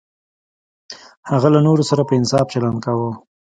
[1.29, 3.11] هغه له نورو سره په انصاف چلند کاوه.